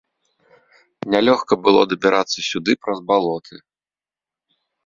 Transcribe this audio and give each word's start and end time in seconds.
Нялёгка 1.15 1.53
было 1.67 1.81
дабірацца 1.93 2.39
сюды 2.49 2.71
праз 2.87 2.99
балоты. 3.13 3.55